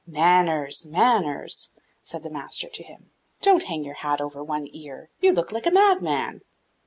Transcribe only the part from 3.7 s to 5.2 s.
your hat over one ear;